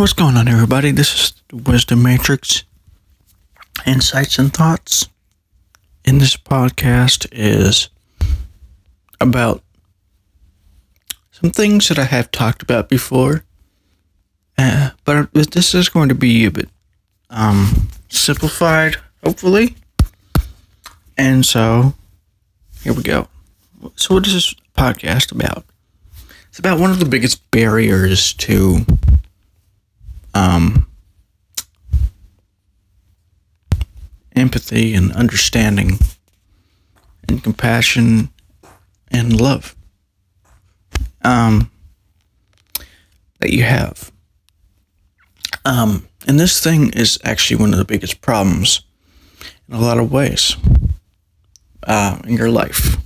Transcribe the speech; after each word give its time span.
What's 0.00 0.14
going 0.14 0.38
on, 0.38 0.48
everybody? 0.48 0.92
This 0.92 1.14
is 1.14 1.34
the 1.50 1.56
Wisdom 1.56 2.02
Matrix. 2.02 2.64
Insights 3.86 4.38
and 4.38 4.50
thoughts 4.50 5.10
in 6.06 6.16
this 6.16 6.38
podcast 6.38 7.26
is 7.32 7.90
about 9.20 9.62
some 11.30 11.50
things 11.50 11.88
that 11.88 11.98
I 11.98 12.04
have 12.04 12.30
talked 12.30 12.62
about 12.62 12.88
before, 12.88 13.44
uh, 14.56 14.92
but 15.04 15.34
this 15.34 15.74
is 15.74 15.90
going 15.90 16.08
to 16.08 16.14
be 16.14 16.46
a 16.46 16.50
bit 16.50 16.70
um, 17.28 17.90
simplified, 18.08 18.96
hopefully. 19.22 19.76
And 21.18 21.44
so, 21.44 21.92
here 22.82 22.94
we 22.94 23.02
go. 23.02 23.28
So, 23.96 24.14
what 24.14 24.26
is 24.26 24.32
this 24.32 24.54
podcast 24.74 25.30
about? 25.30 25.66
It's 26.48 26.58
about 26.58 26.80
one 26.80 26.90
of 26.90 27.00
the 27.00 27.04
biggest 27.04 27.50
barriers 27.50 28.32
to 28.32 28.86
um, 30.34 30.86
empathy 34.34 34.94
and 34.94 35.12
understanding 35.12 35.98
and 37.28 37.42
compassion 37.42 38.30
and 39.10 39.40
love 39.40 39.76
um, 41.22 41.70
that 43.40 43.50
you 43.50 43.62
have. 43.62 44.12
Um, 45.64 46.08
and 46.26 46.38
this 46.38 46.62
thing 46.62 46.92
is 46.92 47.18
actually 47.24 47.60
one 47.60 47.72
of 47.72 47.78
the 47.78 47.84
biggest 47.84 48.20
problems 48.20 48.82
in 49.68 49.74
a 49.74 49.80
lot 49.80 49.98
of 49.98 50.12
ways 50.12 50.56
uh, 51.84 52.18
in 52.24 52.34
your 52.34 52.50
life. 52.50 52.96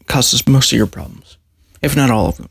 It 0.00 0.06
causes 0.06 0.46
most 0.46 0.72
of 0.72 0.78
your 0.78 0.86
problems, 0.86 1.38
if 1.82 1.96
not 1.96 2.10
all 2.10 2.28
of 2.28 2.36
them. 2.36 2.48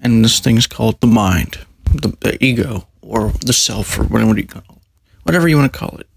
And 0.00 0.24
this 0.24 0.38
thing 0.38 0.56
is 0.56 0.66
called 0.66 1.00
the 1.00 1.06
mind 1.06 1.58
the, 1.92 2.16
the 2.20 2.44
ego 2.44 2.86
or 3.02 3.30
the 3.44 3.52
self 3.52 3.98
or 3.98 4.04
whatever 4.04 4.36
you 4.36 4.46
call 4.46 4.62
it, 4.62 4.82
whatever 5.22 5.48
you 5.48 5.56
want 5.56 5.72
to 5.72 5.78
call 5.78 5.98
it. 5.98 6.08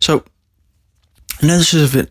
So, 0.00 0.24
I 1.40 1.46
know 1.46 1.58
this 1.58 1.74
is 1.74 1.94
a 1.94 1.98
bit 1.98 2.10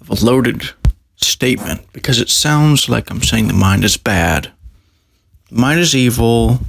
of 0.00 0.10
a 0.10 0.24
loaded 0.24 0.70
statement 1.16 1.92
because 1.92 2.20
it 2.20 2.30
sounds 2.30 2.88
like 2.88 3.10
I'm 3.10 3.22
saying 3.22 3.48
the 3.48 3.54
mind 3.54 3.84
is 3.84 3.96
bad. 3.96 4.52
The 5.50 5.60
mind 5.60 5.80
is 5.80 5.94
evil. 5.94 6.60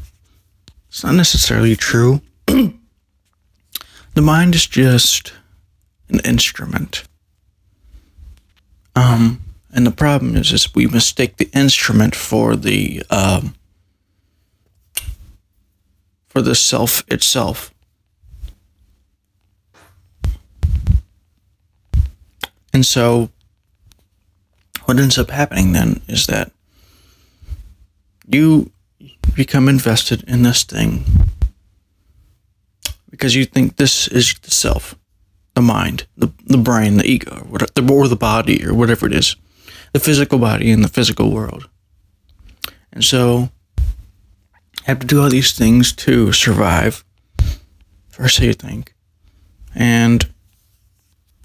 It's 0.90 1.03
not 1.03 1.16
necessarily 1.16 1.75
true. 1.75 2.22
the 2.45 2.73
mind 4.16 4.56
is 4.56 4.66
just 4.66 5.34
an 6.09 6.20
instrument. 6.22 7.03
And 9.73 9.88
the 9.88 9.91
problem 9.91 10.36
is, 10.36 10.52
is 10.52 10.75
we 10.75 10.86
mistake 10.88 11.38
the 11.38 11.50
instrument 11.53 12.16
for 12.16 12.55
the 12.55 13.03
um, 13.09 13.55
for 16.28 16.41
the 16.41 16.55
self 16.55 17.03
itself. 17.08 17.73
And 22.73 22.86
so, 22.86 23.30
what 24.86 25.00
ends 25.00 25.17
up 25.17 25.30
happening 25.30 25.72
then 25.72 26.02
is 26.08 26.28
that 26.28 26.52
you 28.28 28.72
become 29.35 29.69
invested 29.69 30.23
in 30.28 30.44
this 30.44 30.63
thing 30.63 31.06
because 33.09 33.35
you 33.35 33.45
think 33.45 33.75
this 33.75 34.08
is 34.08 34.33
the 34.41 34.52
self, 34.52 34.95
the 35.53 35.61
mind, 35.61 36.08
the, 36.17 36.30
the 36.45 36.58
brain, 36.58 36.97
the 36.97 37.06
ego, 37.06 37.47
or, 37.52 37.59
the, 37.59 37.94
or 37.94 38.08
the 38.08 38.16
body, 38.16 38.66
or 38.66 38.73
whatever 38.73 39.06
it 39.06 39.13
is 39.13 39.35
the 39.94 40.00
physical 40.00 40.39
body 40.39 40.72
in 40.72 40.81
the 40.81 40.88
physical 40.88 41.31
world. 41.31 41.70
And 42.94 43.03
so 43.03 43.50
I 44.81 44.92
have 44.92 45.00
to 45.00 45.08
do 45.08 45.22
all 45.22 45.30
these 45.30 45.53
things 45.53 45.94
to 45.94 46.31
survive. 46.31 47.03
First, 48.09 48.39
you 48.39 48.53
think. 48.53 48.94
And 49.74 50.29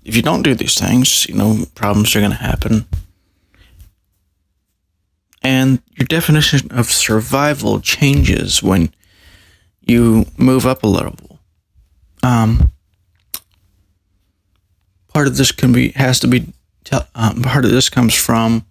if 0.05 0.17
you 0.17 0.23
don't 0.23 0.43
do 0.43 0.55
these 0.55 0.79
things, 0.79 1.29
you 1.29 1.35
know, 1.35 1.65
problems 1.75 2.15
are 2.15 2.21
going 2.21 2.33
to 2.33 2.37
happen. 2.37 2.87
And 5.43 5.81
your 5.95 6.07
definition 6.07 6.73
of 6.73 6.87
survival 6.87 7.81
changes 7.81 8.63
when 8.63 8.93
you 9.81 10.27
move 10.37 10.67
up 10.67 10.83
a 10.83 10.89
level. 10.89 11.39
Um, 12.23 12.73
part 15.15 15.29
of 15.29 15.37
this 15.37 15.53
can 15.53 15.73
be 15.73 15.91
has 15.91 16.19
to 16.21 16.27
be 16.27 16.53
um, 17.15 17.43
part 17.43 17.65
of 17.65 17.71
this 17.71 17.89
comes 17.89 18.15
from 18.15 18.65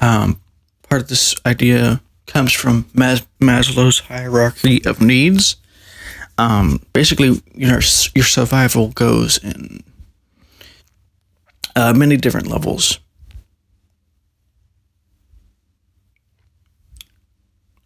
um, 0.00 0.40
part 0.88 1.02
of 1.02 1.08
this 1.08 1.34
idea 1.46 2.00
comes 2.26 2.52
from 2.52 2.86
Mas- 2.94 3.26
Maslow's 3.40 4.00
hierarchy 4.00 4.84
of 4.84 5.00
needs. 5.00 5.56
Um, 6.36 6.80
basically, 6.92 7.40
you 7.54 7.66
know, 7.66 7.80
your 8.14 8.24
survival 8.24 8.88
goes 8.88 9.38
in 9.38 9.82
uh, 11.74 11.92
many 11.94 12.16
different 12.16 12.46
levels. 12.46 13.00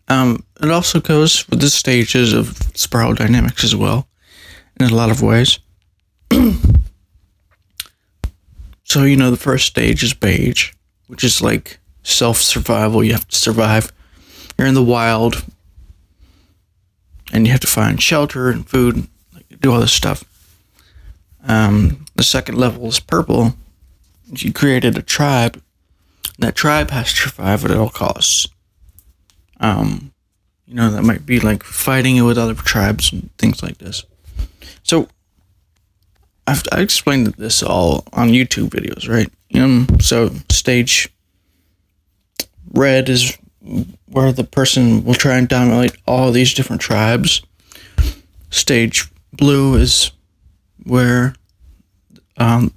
Um, 0.08 0.44
it 0.60 0.70
also 0.70 1.00
goes 1.00 1.48
with 1.48 1.60
the 1.60 1.70
stages 1.70 2.34
of 2.34 2.58
spiral 2.74 3.14
dynamics 3.14 3.64
as 3.64 3.74
well, 3.74 4.06
in 4.78 4.86
a 4.90 4.94
lot 4.94 5.10
of 5.10 5.22
ways. 5.22 5.58
So, 8.92 9.04
you 9.04 9.16
know, 9.16 9.30
the 9.30 9.38
first 9.38 9.64
stage 9.64 10.02
is 10.02 10.12
beige, 10.12 10.74
which 11.06 11.24
is 11.24 11.40
like 11.40 11.78
self 12.02 12.36
survival. 12.36 13.02
You 13.02 13.14
have 13.14 13.26
to 13.26 13.34
survive. 13.34 13.90
You're 14.58 14.66
in 14.66 14.74
the 14.74 14.82
wild 14.82 15.46
and 17.32 17.46
you 17.46 17.52
have 17.52 17.62
to 17.62 17.66
find 17.66 18.02
shelter 18.02 18.50
and 18.50 18.68
food, 18.68 19.08
like, 19.32 19.46
do 19.60 19.72
all 19.72 19.80
this 19.80 19.94
stuff. 19.94 20.24
Um, 21.48 22.04
the 22.16 22.22
second 22.22 22.58
level 22.58 22.86
is 22.86 23.00
purple. 23.00 23.54
You 24.30 24.52
created 24.52 24.98
a 24.98 25.02
tribe. 25.02 25.62
That 26.38 26.54
tribe 26.54 26.90
has 26.90 27.14
to 27.14 27.16
survive 27.16 27.64
at 27.64 27.70
all 27.70 27.88
costs. 27.88 28.46
Um, 29.58 30.12
you 30.66 30.74
know, 30.74 30.90
that 30.90 31.02
might 31.02 31.24
be 31.24 31.40
like 31.40 31.62
fighting 31.62 32.16
it 32.16 32.22
with 32.24 32.36
other 32.36 32.52
tribes 32.52 33.10
and 33.10 33.34
things 33.38 33.62
like 33.62 33.78
this. 33.78 34.04
So 34.82 35.08
I've 36.46 36.62
I 36.72 36.80
explained 36.80 37.28
this 37.38 37.62
all 37.62 38.04
on 38.12 38.28
YouTube 38.28 38.70
videos, 38.70 39.08
right? 39.08 39.30
Um, 39.54 39.86
so 40.00 40.30
stage 40.50 41.08
red 42.72 43.08
is 43.08 43.36
where 44.06 44.32
the 44.32 44.44
person 44.44 45.04
will 45.04 45.14
try 45.14 45.36
and 45.36 45.48
dominate 45.48 45.96
all 46.06 46.32
these 46.32 46.54
different 46.54 46.82
tribes. 46.82 47.42
Stage 48.50 49.08
blue 49.32 49.76
is 49.76 50.10
where 50.84 51.34
um, 52.36 52.72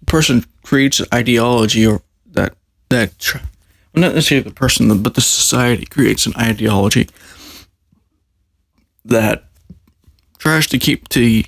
the 0.00 0.06
person 0.06 0.44
creates 0.62 1.00
an 1.00 1.06
ideology 1.12 1.86
or 1.86 2.02
that 2.32 2.56
that 2.88 3.12
well, 3.34 4.02
not 4.02 4.14
necessarily 4.14 4.48
the 4.48 4.54
person, 4.54 5.02
but 5.02 5.14
the 5.14 5.20
society 5.20 5.86
creates 5.86 6.26
an 6.26 6.32
ideology 6.36 7.08
that 9.04 9.44
tries 10.38 10.66
to 10.68 10.78
keep 10.78 11.08
the 11.10 11.44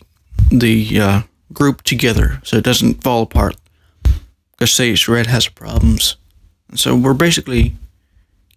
the 0.50 1.00
uh, 1.00 1.22
group 1.56 1.82
together 1.82 2.40
so 2.44 2.56
it 2.56 2.64
doesn't 2.64 3.02
fall 3.02 3.22
apart. 3.22 3.56
Because 4.52 4.70
Stage 4.70 5.08
Red 5.08 5.26
has 5.26 5.48
problems. 5.48 6.16
And 6.68 6.78
so 6.78 6.94
we're 6.94 7.14
basically 7.14 7.74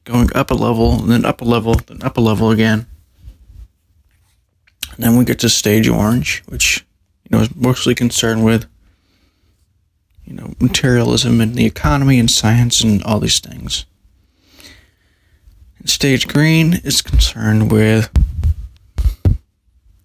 going 0.04 0.30
up 0.36 0.52
a 0.52 0.56
level, 0.56 1.00
and 1.00 1.10
then 1.10 1.26
up 1.26 1.42
a 1.42 1.46
level, 1.46 1.76
then 1.76 2.02
up 2.04 2.18
a 2.18 2.22
level 2.22 2.52
again. 2.52 2.88
And 4.96 5.04
then 5.04 5.18
we 5.18 5.26
get 5.26 5.40
to 5.40 5.50
stage 5.50 5.88
orange, 5.88 6.44
which 6.48 6.86
you 7.24 7.38
know 7.38 7.44
is 7.44 7.56
mostly 7.56 7.96
concerned 7.96 8.44
with 8.44 8.66
you 10.26 10.34
know 10.34 10.54
materialism 10.60 11.40
and 11.40 11.56
the 11.56 11.66
economy 11.66 12.20
and 12.20 12.30
science 12.30 12.82
and 12.82 13.04
all 13.04 13.20
these 13.20 13.40
things. 13.40 13.86
And 15.78 15.90
stage 15.90 16.28
green 16.28 16.82
is 16.84 17.02
concerned 17.02 17.72
with 17.72 18.10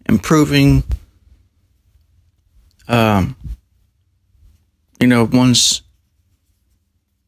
improving 0.07 0.85
um, 2.89 3.37
you 5.01 5.07
know, 5.07 5.29
one's, 5.31 5.83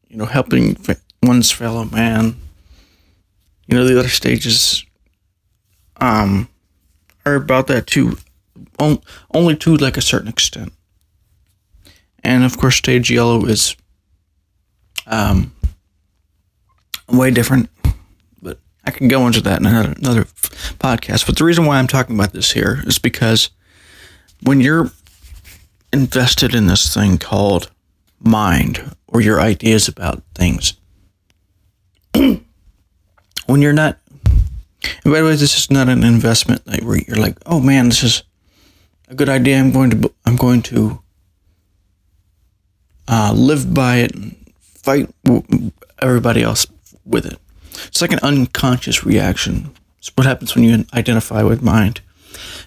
you 0.07 0.17
know, 0.17 0.25
helping 0.25 0.77
one's 1.21 1.51
fellow 1.51 1.85
man. 1.85 2.35
You 3.67 3.77
know, 3.77 3.85
the 3.85 3.99
other 3.99 4.09
stages, 4.09 4.85
um, 5.97 6.47
are 7.25 7.35
about 7.35 7.67
that 7.67 7.87
too, 7.87 8.17
only 9.33 9.55
to 9.57 9.75
like 9.75 9.97
a 9.97 10.01
certain 10.01 10.29
extent. 10.29 10.71
And 12.23 12.43
of 12.43 12.57
course, 12.57 12.75
stage 12.77 13.11
yellow 13.11 13.45
is, 13.45 13.75
um, 15.05 15.53
way 17.09 17.31
different. 17.31 17.69
But 18.41 18.59
I 18.85 18.91
can 18.91 19.07
go 19.07 19.27
into 19.27 19.41
that 19.41 19.59
in 19.59 19.65
another, 19.65 19.93
another 19.97 20.23
podcast. 20.23 21.25
But 21.25 21.37
the 21.37 21.43
reason 21.43 21.65
why 21.65 21.77
I'm 21.77 21.87
talking 21.87 22.15
about 22.15 22.33
this 22.33 22.51
here 22.51 22.81
is 22.85 22.99
because 22.99 23.49
when 24.43 24.61
you're 24.61 24.91
invested 25.93 26.53
in 26.53 26.67
this 26.67 26.93
thing 26.93 27.17
called 27.17 27.71
mind 28.19 28.95
or 29.07 29.21
your 29.21 29.39
ideas 29.39 29.87
about 29.87 30.23
things. 30.35 30.73
when 33.47 33.61
you're 33.61 33.73
not. 33.73 33.97
And 35.03 35.13
by 35.13 35.19
the 35.19 35.25
way, 35.25 35.35
this 35.35 35.57
is 35.57 35.71
not 35.71 35.89
an 35.89 36.03
investment 36.03 36.65
like 36.67 36.83
where 36.83 36.97
you're 36.97 37.17
like, 37.17 37.37
oh 37.45 37.59
man, 37.59 37.89
this 37.89 38.03
is 38.03 38.23
a 39.09 39.15
good 39.15 39.29
idea. 39.29 39.59
I'm 39.59 39.71
going 39.71 39.89
to 39.89 40.13
I'm 40.25 40.35
going 40.35 40.61
to 40.63 41.01
uh, 43.07 43.33
live 43.35 43.73
by 43.73 43.97
it 43.97 44.13
and 44.15 44.35
fight 44.59 45.09
everybody 45.99 46.43
else 46.43 46.67
with 47.05 47.25
it. 47.25 47.39
It's 47.87 48.01
like 48.01 48.11
an 48.11 48.19
unconscious 48.21 49.03
reaction. 49.03 49.71
It's 49.97 50.11
what 50.15 50.27
happens 50.27 50.55
when 50.55 50.63
you 50.63 50.85
identify 50.93 51.43
with 51.43 51.61
mind. 51.61 52.01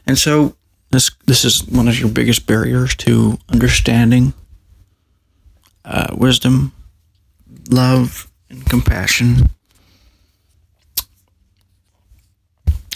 And 0.07 0.19
so 0.19 0.57
this 0.91 1.11
this 1.27 1.45
is 1.45 1.67
one 1.69 1.89
of 1.89 1.99
your 1.99 2.09
biggest 2.09 2.47
barriers 2.47 2.95
to 2.97 3.39
understanding, 3.49 4.35
uh, 5.85 6.15
wisdom, 6.17 6.73
love, 7.71 8.31
and 8.49 8.65
compassion. 8.67 9.51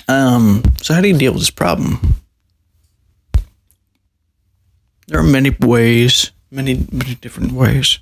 Um, 0.09 0.63
so 0.83 0.93
how 0.93 1.01
do 1.01 1.09
you 1.09 1.17
deal 1.17 1.33
with 1.33 1.43
this 1.43 1.51
problem? 1.51 2.17
There 5.07 5.21
are 5.21 5.23
many 5.23 5.51
ways, 5.61 6.33
many 6.51 6.87
many 6.91 7.15
different 7.15 7.53
ways. 7.53 8.01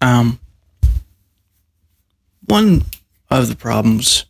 Um, 0.00 0.38
one 2.46 2.84
of 3.30 3.48
the 3.48 3.56
problems, 3.56 4.24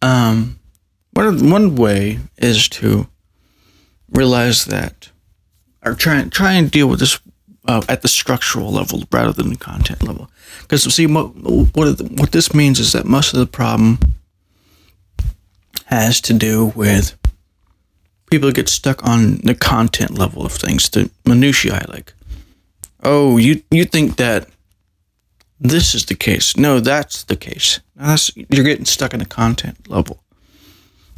um, 0.00 0.58
one 1.12 1.50
one 1.50 1.76
way 1.76 2.18
is 2.38 2.68
to 2.68 3.08
realize 4.10 4.64
that, 4.66 5.10
or 5.84 5.94
try 5.94 6.22
try 6.24 6.52
and 6.52 6.70
deal 6.70 6.88
with 6.88 7.00
this 7.00 7.20
uh, 7.66 7.82
at 7.88 8.02
the 8.02 8.08
structural 8.08 8.70
level 8.70 9.04
rather 9.12 9.32
than 9.32 9.50
the 9.50 9.56
content 9.56 10.02
level. 10.02 10.30
Because 10.62 10.82
see, 10.94 11.06
what 11.06 11.34
what, 11.74 12.00
what 12.00 12.32
this 12.32 12.54
means 12.54 12.80
is 12.80 12.92
that 12.92 13.04
most 13.04 13.32
of 13.32 13.40
the 13.40 13.46
problem 13.46 13.98
has 15.86 16.20
to 16.22 16.32
do 16.32 16.72
with 16.74 17.16
people 18.30 18.50
get 18.50 18.68
stuck 18.68 19.04
on 19.04 19.36
the 19.44 19.54
content 19.54 20.18
level 20.18 20.46
of 20.46 20.52
things, 20.52 20.88
the 20.88 21.10
minutiae, 21.26 21.84
like, 21.88 22.14
oh, 23.02 23.36
you 23.36 23.62
you 23.70 23.84
think 23.84 24.16
that 24.16 24.48
this 25.60 25.94
is 25.94 26.06
the 26.06 26.14
case. 26.14 26.56
No, 26.56 26.80
that's 26.80 27.24
the 27.24 27.36
case. 27.36 27.80
That's, 27.94 28.34
you're 28.36 28.64
getting 28.64 28.86
stuck 28.86 29.12
in 29.12 29.20
the 29.20 29.26
content 29.26 29.88
level. 29.88 30.22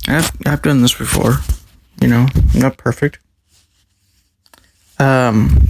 I've, 0.08 0.30
I've 0.46 0.62
done 0.62 0.82
this 0.82 0.94
before. 0.94 1.38
You 2.00 2.08
know, 2.08 2.26
I'm 2.54 2.60
not 2.60 2.76
perfect. 2.76 3.18
Um, 4.98 5.68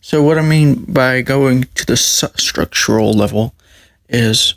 so 0.00 0.22
what 0.22 0.38
I 0.38 0.42
mean 0.42 0.84
by 0.84 1.22
going 1.22 1.64
to 1.74 1.86
the 1.86 1.96
structural 1.96 3.12
level 3.12 3.54
is 4.08 4.54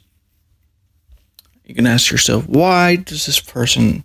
you 1.64 1.74
can 1.74 1.88
ask 1.88 2.12
yourself, 2.12 2.48
why 2.48 2.98
does 2.98 3.26
this 3.26 3.40
person, 3.40 4.04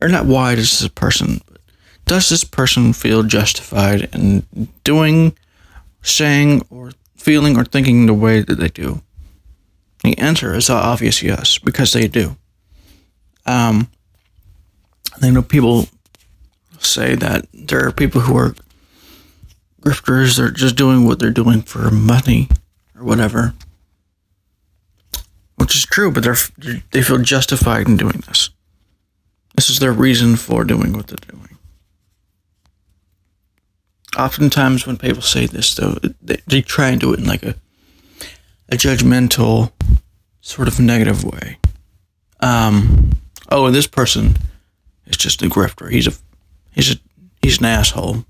or 0.00 0.08
not 0.08 0.26
why 0.26 0.54
does 0.54 0.80
this 0.80 0.88
person, 0.88 1.40
but 1.46 1.60
does 2.06 2.28
this 2.28 2.44
person 2.44 2.92
feel 2.92 3.22
justified 3.22 4.14
in 4.14 4.46
doing, 4.84 5.36
saying, 6.02 6.66
or 6.68 6.92
feeling 7.14 7.56
or 7.56 7.64
thinking 7.64 8.06
the 8.06 8.14
way 8.14 8.40
that 8.40 8.58
they 8.58 8.68
do? 8.68 9.02
The 10.02 10.18
answer 10.18 10.54
is 10.54 10.68
obvious 10.68 11.22
yes, 11.22 11.58
because 11.58 11.92
they 11.92 12.08
do. 12.08 12.36
Um, 13.46 13.88
I 15.22 15.30
know 15.30 15.42
people 15.42 15.88
say 16.78 17.14
that 17.14 17.46
there 17.52 17.86
are 17.86 17.92
people 17.92 18.22
who 18.22 18.36
are 18.36 18.54
grifters, 19.80 20.36
they're 20.36 20.50
just 20.50 20.76
doing 20.76 21.06
what 21.06 21.18
they're 21.18 21.30
doing 21.30 21.62
for 21.62 21.90
money 21.90 22.48
or 22.96 23.04
whatever. 23.04 23.54
Which 25.56 25.76
is 25.76 25.84
true, 25.84 26.10
but 26.10 26.24
they're 26.24 26.36
they 26.90 27.02
feel 27.02 27.18
justified 27.18 27.86
in 27.86 27.96
doing 27.96 28.22
this. 28.26 28.50
This 29.54 29.70
is 29.70 29.78
their 29.78 29.92
reason 29.92 30.36
for 30.36 30.64
doing 30.64 30.92
what 30.92 31.06
they're 31.06 31.30
doing. 31.30 31.58
Oftentimes, 34.16 34.86
when 34.86 34.96
people 34.96 35.22
say 35.22 35.46
this, 35.46 35.74
though, 35.74 35.98
they, 36.20 36.38
they 36.46 36.62
try 36.62 36.88
and 36.88 37.00
do 37.00 37.12
it 37.12 37.20
in 37.20 37.26
like 37.26 37.44
a 37.44 37.54
a 38.68 38.76
judgmental, 38.76 39.70
sort 40.40 40.66
of 40.66 40.80
negative 40.80 41.22
way. 41.24 41.58
Um, 42.40 43.12
oh, 43.50 43.66
and 43.66 43.74
this 43.74 43.86
person 43.86 44.34
just 45.22 45.42
a 45.42 45.46
grifter. 45.46 45.90
He's 45.90 46.06
a 46.06 46.12
he's 46.72 46.94
a 46.94 46.96
he's 47.40 47.58
an 47.58 47.66
asshole. 47.66 48.24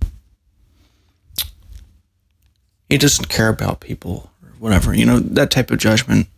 He 2.88 2.98
doesn't 2.98 3.28
care 3.28 3.48
about 3.48 3.80
people 3.80 4.30
or 4.42 4.50
whatever. 4.58 4.94
You 4.94 5.06
know 5.06 5.18
that 5.18 5.50
type 5.50 5.70
of 5.70 5.78
judgment. 5.78 6.28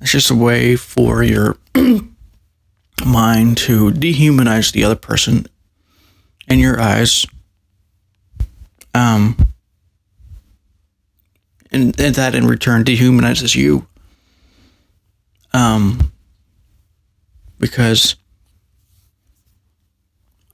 It's 0.00 0.12
just 0.12 0.30
a 0.30 0.34
way 0.34 0.76
for 0.76 1.22
your 1.22 1.56
mind 3.04 3.58
to 3.58 3.90
dehumanize 3.90 4.72
the 4.72 4.84
other 4.84 4.94
person 4.94 5.46
in 6.46 6.60
your 6.60 6.80
eyes 6.80 7.26
um, 8.94 9.36
and, 11.70 11.98
and 12.00 12.14
that 12.14 12.34
in 12.34 12.46
return 12.46 12.84
dehumanizes 12.84 13.54
you. 13.54 13.86
Um, 15.52 16.12
because, 17.58 18.16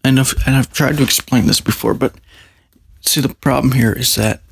and 0.04 0.20
I've, 0.20 0.34
and 0.46 0.54
I've 0.54 0.72
tried 0.72 0.98
to 0.98 1.02
explain 1.02 1.46
this 1.46 1.60
before, 1.60 1.94
but 1.94 2.14
see, 3.00 3.20
the 3.20 3.34
problem 3.34 3.72
here 3.72 3.92
is 3.92 4.14
that 4.14 4.42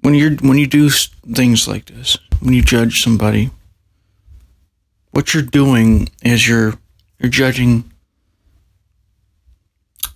when 0.00 0.14
you're 0.14 0.34
when 0.36 0.58
you 0.58 0.66
do 0.66 0.90
things 0.90 1.66
like 1.66 1.86
this, 1.86 2.18
when 2.40 2.52
you 2.52 2.62
judge 2.62 3.02
somebody, 3.02 3.50
what 5.12 5.32
you're 5.32 5.42
doing 5.42 6.08
is 6.22 6.48
you're 6.48 6.74
you're 7.18 7.30
judging 7.30 7.90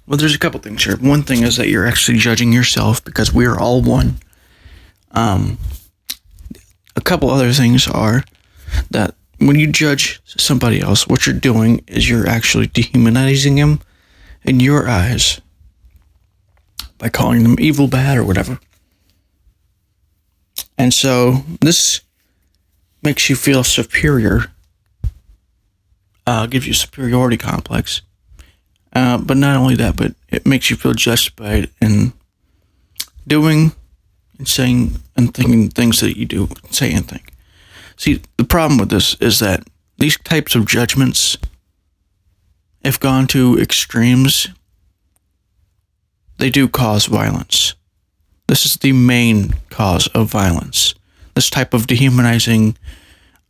well, 0.06 0.16
there's 0.18 0.34
a 0.34 0.38
couple 0.38 0.60
things 0.60 0.84
here. 0.84 0.96
One 0.96 1.22
thing 1.22 1.42
is 1.42 1.56
that 1.56 1.68
you're 1.68 1.86
actually 1.86 2.18
judging 2.18 2.52
yourself 2.52 3.04
because 3.04 3.32
we 3.32 3.46
are 3.46 3.58
all 3.58 3.80
one. 3.80 4.16
Um, 5.12 5.58
a 6.96 7.00
couple 7.00 7.30
other 7.30 7.52
things 7.52 7.86
are 7.88 8.24
that 8.90 9.14
when 9.38 9.58
you 9.58 9.68
judge 9.68 10.20
somebody 10.24 10.80
else, 10.80 11.06
what 11.06 11.26
you're 11.26 11.34
doing 11.34 11.84
is 11.86 12.08
you're 12.08 12.28
actually 12.28 12.66
dehumanizing 12.66 13.54
them 13.54 13.80
in 14.44 14.60
your 14.60 14.88
eyes 14.88 15.40
by 16.98 17.08
calling 17.08 17.42
them 17.42 17.56
evil, 17.58 17.88
bad, 17.88 18.18
or 18.18 18.24
whatever. 18.24 18.58
And 20.78 20.92
so 20.92 21.44
this 21.60 22.00
makes 23.02 23.28
you 23.28 23.36
feel 23.36 23.64
superior, 23.64 24.52
uh, 26.26 26.46
gives 26.46 26.66
you 26.66 26.72
a 26.72 26.74
superiority 26.74 27.36
complex 27.36 28.02
uh, 28.94 29.18
but 29.18 29.36
not 29.36 29.56
only 29.56 29.74
that, 29.76 29.96
but 29.96 30.14
it 30.28 30.46
makes 30.46 30.70
you 30.70 30.76
feel 30.76 30.92
justified 30.92 31.70
in 31.80 32.12
doing 33.26 33.72
and 34.38 34.46
saying 34.46 34.96
and 35.16 35.32
thinking 35.32 35.70
things 35.70 36.00
that 36.00 36.18
you 36.18 36.26
do, 36.26 36.48
say 36.70 36.92
and 36.92 37.06
think. 37.06 37.32
See, 37.96 38.20
the 38.36 38.44
problem 38.44 38.78
with 38.78 38.90
this 38.90 39.14
is 39.14 39.38
that 39.38 39.66
these 39.98 40.18
types 40.18 40.54
of 40.54 40.66
judgments, 40.66 41.38
if 42.84 42.98
gone 42.98 43.26
to 43.28 43.58
extremes, 43.58 44.48
they 46.38 46.50
do 46.50 46.68
cause 46.68 47.06
violence. 47.06 47.74
This 48.48 48.66
is 48.66 48.74
the 48.76 48.92
main 48.92 49.54
cause 49.70 50.08
of 50.08 50.30
violence. 50.30 50.94
This 51.34 51.48
type 51.48 51.72
of 51.72 51.86
dehumanizing 51.86 52.76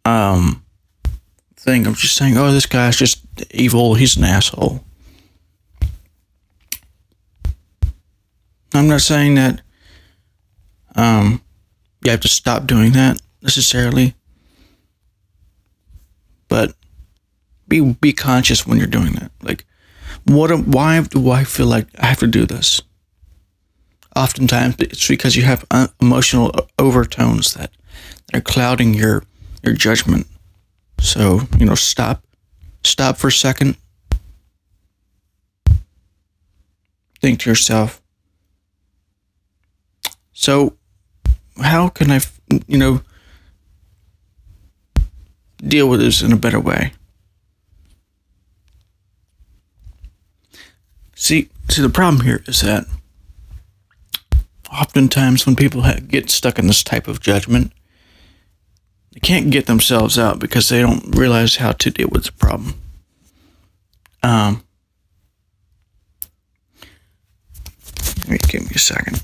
um, 0.04 0.64
thing 1.56 1.86
of 1.86 1.96
just 1.96 2.16
saying, 2.16 2.36
oh, 2.36 2.52
this 2.52 2.66
guy's 2.66 2.96
just 2.96 3.24
evil, 3.50 3.94
he's 3.94 4.16
an 4.16 4.24
asshole. 4.24 4.84
I'm 8.74 8.88
not 8.88 9.00
saying 9.00 9.34
that 9.34 9.60
um, 10.94 11.42
you 12.04 12.10
have 12.10 12.20
to 12.20 12.28
stop 12.28 12.66
doing 12.66 12.92
that 12.92 13.20
necessarily, 13.42 14.14
but 16.48 16.74
be 17.80 17.92
be 18.00 18.12
conscious 18.12 18.66
when 18.66 18.78
you're 18.78 18.86
doing 18.86 19.12
that. 19.14 19.30
Like, 19.42 19.64
what? 20.24 20.50
Why 20.66 21.00
do 21.00 21.30
I 21.30 21.44
feel 21.44 21.66
like 21.66 21.86
I 21.98 22.06
have 22.06 22.20
to 22.20 22.26
do 22.26 22.46
this? 22.46 22.82
Oftentimes, 24.14 24.76
it's 24.78 25.08
because 25.08 25.36
you 25.36 25.42
have 25.42 25.64
uh, 25.70 25.88
emotional 26.00 26.52
overtones 26.78 27.54
that 27.54 27.70
are 28.34 28.40
clouding 28.40 28.94
your 28.94 29.24
your 29.62 29.74
judgment. 29.74 30.26
So 31.00 31.40
you 31.58 31.66
know, 31.66 31.74
stop, 31.74 32.22
stop 32.84 33.16
for 33.16 33.28
a 33.28 33.32
second. 33.32 33.76
Think 37.20 37.40
to 37.40 37.50
yourself, 37.50 38.02
so, 40.42 40.76
how 41.56 41.88
can 41.88 42.10
I, 42.10 42.20
you 42.66 42.76
know, 42.76 43.02
deal 45.62 45.88
with 45.88 46.00
this 46.00 46.20
in 46.20 46.32
a 46.32 46.36
better 46.36 46.58
way? 46.58 46.94
See, 51.22 51.50
see, 51.68 51.80
the 51.80 51.88
problem 51.88 52.24
here 52.24 52.42
is 52.48 52.62
that 52.62 52.84
oftentimes 54.72 55.46
when 55.46 55.54
people 55.54 55.84
get 56.08 56.30
stuck 56.30 56.58
in 56.58 56.66
this 56.66 56.82
type 56.82 57.06
of 57.06 57.20
judgment, 57.20 57.72
they 59.12 59.20
can't 59.20 59.52
get 59.52 59.66
themselves 59.66 60.18
out 60.18 60.40
because 60.40 60.68
they 60.68 60.82
don't 60.82 61.16
realize 61.16 61.54
how 61.54 61.70
to 61.70 61.90
deal 61.90 62.08
with 62.10 62.24
the 62.24 62.32
problem. 62.32 62.74
Um, 64.24 64.64
give 68.48 68.62
me 68.62 68.72
a 68.74 68.78
second. 68.80 69.22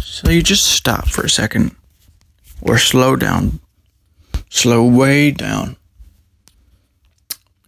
So 0.00 0.30
you 0.30 0.44
just 0.44 0.66
stop 0.66 1.08
for 1.08 1.24
a 1.24 1.28
second 1.28 1.74
or 2.62 2.78
slow 2.78 3.16
down, 3.16 3.60
slow 4.48 4.86
way 4.86 5.30
down. 5.30 5.76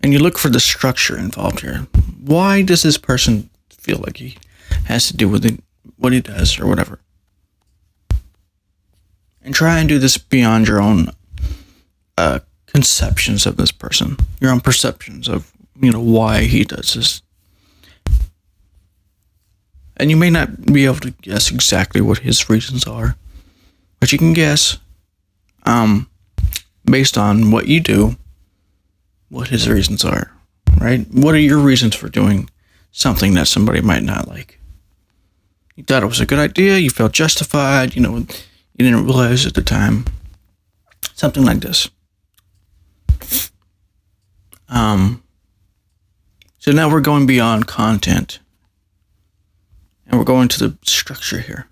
And 0.02 0.12
you 0.12 0.18
look 0.18 0.38
for 0.38 0.48
the 0.48 0.60
structure 0.60 1.18
involved 1.18 1.60
here. 1.60 1.86
Why 2.20 2.62
does 2.62 2.82
this 2.82 2.98
person 2.98 3.50
feel 3.70 3.98
like 3.98 4.18
he 4.18 4.36
has 4.86 5.08
to 5.08 5.16
do 5.16 5.28
with 5.28 5.44
it, 5.44 5.62
what 5.96 6.12
he 6.12 6.20
does 6.20 6.58
or 6.58 6.66
whatever? 6.66 7.00
And 9.42 9.54
try 9.54 9.78
and 9.78 9.88
do 9.88 9.98
this 9.98 10.16
beyond 10.16 10.68
your 10.68 10.80
own 10.80 11.08
uh, 12.16 12.40
conceptions 12.66 13.46
of 13.46 13.56
this 13.56 13.72
person, 13.72 14.16
your 14.40 14.52
own 14.52 14.60
perceptions 14.60 15.28
of, 15.28 15.52
you 15.80 15.90
know, 15.90 16.00
why 16.00 16.42
he 16.42 16.64
does 16.64 16.94
this 16.94 17.22
and 19.96 20.10
you 20.10 20.16
may 20.16 20.30
not 20.30 20.66
be 20.66 20.84
able 20.84 20.96
to 20.96 21.10
guess 21.22 21.50
exactly 21.50 22.00
what 22.00 22.18
his 22.18 22.50
reasons 22.50 22.86
are, 22.86 23.16
but 24.00 24.12
you 24.12 24.18
can 24.18 24.32
guess, 24.32 24.78
um, 25.64 26.08
based 26.84 27.16
on 27.16 27.50
what 27.50 27.66
you 27.66 27.80
do, 27.80 28.16
what 29.28 29.48
his 29.48 29.68
reasons 29.68 30.04
are, 30.04 30.30
right? 30.80 31.06
What 31.10 31.34
are 31.34 31.38
your 31.38 31.58
reasons 31.58 31.94
for 31.94 32.08
doing 32.08 32.50
something 32.92 33.34
that 33.34 33.48
somebody 33.48 33.80
might 33.80 34.02
not 34.02 34.28
like? 34.28 34.60
You 35.76 35.84
thought 35.84 36.02
it 36.02 36.06
was 36.06 36.20
a 36.20 36.26
good 36.26 36.38
idea, 36.38 36.78
you 36.78 36.90
felt 36.90 37.12
justified, 37.12 37.96
you 37.96 38.02
know, 38.02 38.16
you 38.16 38.26
didn't 38.78 39.04
realize 39.04 39.46
at 39.46 39.54
the 39.54 39.62
time. 39.62 40.04
Something 41.14 41.44
like 41.44 41.60
this. 41.60 41.88
Um, 44.68 45.22
so 46.58 46.72
now 46.72 46.90
we're 46.90 47.00
going 47.00 47.26
beyond 47.26 47.66
content 47.66 48.40
and 50.06 50.18
we're 50.18 50.24
going 50.24 50.48
to 50.48 50.58
the 50.58 50.78
structure 50.82 51.40
here, 51.40 51.66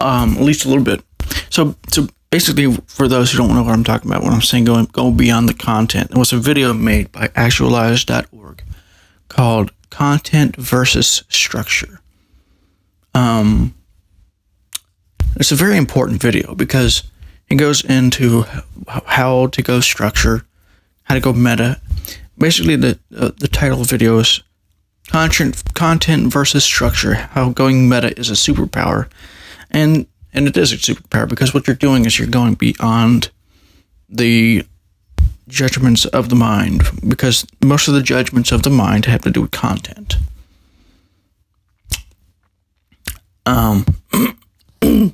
um, 0.00 0.36
at 0.36 0.42
least 0.42 0.64
a 0.64 0.68
little 0.68 0.84
bit. 0.84 1.02
So, 1.50 1.76
so 1.88 2.08
basically, 2.32 2.74
for 2.86 3.06
those 3.06 3.30
who 3.30 3.38
don't 3.38 3.54
know 3.54 3.62
what 3.62 3.74
I'm 3.74 3.84
talking 3.84 4.10
about, 4.10 4.24
when 4.24 4.32
I'm 4.32 4.40
saying 4.40 4.64
going 4.64 4.86
go 4.86 5.12
beyond 5.12 5.48
the 5.48 5.54
content, 5.54 6.10
It 6.10 6.16
was 6.16 6.32
a 6.32 6.38
video 6.38 6.72
made 6.72 7.12
by 7.12 7.28
Actualize.org 7.28 8.64
called 9.28 9.70
"Content 9.90 10.56
versus 10.56 11.22
Structure." 11.28 12.00
Um, 13.14 13.74
it's 15.36 15.52
a 15.52 15.56
very 15.56 15.76
important 15.76 16.20
video 16.20 16.54
because 16.54 17.04
it 17.48 17.56
goes 17.56 17.84
into 17.84 18.44
how 18.88 19.48
to 19.48 19.62
go 19.62 19.80
structure, 19.80 20.46
how 21.04 21.14
to 21.14 21.20
go 21.20 21.34
meta. 21.34 21.80
Basically, 22.38 22.76
the 22.76 22.98
uh, 23.14 23.32
the 23.36 23.48
title 23.48 23.82
of 23.82 23.88
the 23.88 23.98
video 23.98 24.18
is 24.18 24.42
content 25.08 25.62
content 25.74 26.32
versus 26.32 26.64
structure 26.64 27.14
how 27.34 27.50
going 27.50 27.88
meta 27.88 28.18
is 28.18 28.30
a 28.30 28.34
superpower 28.34 29.08
and 29.70 30.06
and 30.32 30.46
it 30.46 30.56
is 30.56 30.72
a 30.72 30.76
superpower 30.76 31.28
because 31.28 31.52
what 31.52 31.66
you're 31.66 31.76
doing 31.76 32.04
is 32.04 32.18
you're 32.18 32.28
going 32.28 32.54
beyond 32.54 33.30
the 34.08 34.64
judgments 35.48 36.04
of 36.06 36.28
the 36.28 36.36
mind 36.36 36.82
because 37.06 37.46
most 37.62 37.88
of 37.88 37.94
the 37.94 38.02
judgments 38.02 38.52
of 38.52 38.62
the 38.62 38.70
mind 38.70 39.06
have 39.06 39.22
to 39.22 39.30
do 39.30 39.42
with 39.42 39.50
content 39.50 40.16
um 43.44 43.84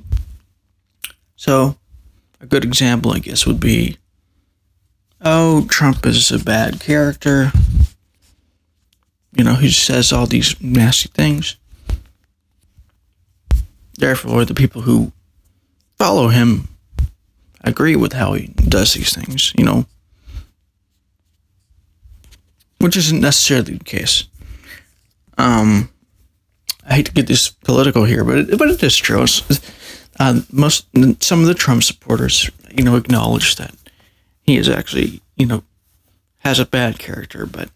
so 1.35 1.75
a 2.39 2.45
good 2.45 2.63
example 2.63 3.11
i 3.11 3.19
guess 3.19 3.45
would 3.45 3.59
be 3.59 3.97
oh 5.21 5.65
trump 5.69 6.05
is 6.05 6.31
a 6.31 6.39
bad 6.39 6.79
character 6.79 7.51
you 9.33 9.43
know, 9.43 9.55
he 9.55 9.69
says 9.69 10.11
all 10.11 10.25
these 10.25 10.59
nasty 10.61 11.09
things. 11.09 11.55
Therefore, 13.99 14.45
the 14.45 14.53
people 14.53 14.83
who 14.83 15.11
follow 15.97 16.29
him 16.29 16.69
agree 17.61 17.97
with 17.97 18.13
how 18.13 18.33
he 18.33 18.47
does 18.47 18.93
these 18.93 19.13
things, 19.13 19.53
you 19.57 19.65
know, 19.65 19.85
which 22.79 22.95
isn't 22.95 23.19
necessarily 23.19 23.73
the 23.73 23.83
case. 23.83 24.23
Um, 25.37 25.89
I 26.87 26.95
hate 26.95 27.07
to 27.07 27.11
get 27.11 27.27
this 27.27 27.49
political 27.49 28.05
here, 28.05 28.23
but 28.23 28.37
it, 28.37 28.57
but 28.57 28.69
it 28.69 28.81
is 28.81 28.95
true. 28.95 29.25
Uh, 30.21 30.41
most 30.51 30.85
some 31.21 31.39
of 31.39 31.45
the 31.45 31.53
Trump 31.53 31.81
supporters, 31.83 32.49
you 32.71 32.83
know, 32.83 32.97
acknowledge 32.97 33.55
that 33.55 33.73
he 34.41 34.57
is 34.57 34.67
actually, 34.67 35.21
you 35.37 35.45
know, 35.45 35.63
has 36.39 36.59
a 36.59 36.65
bad 36.65 36.99
character, 36.99 37.45
but 37.45 37.69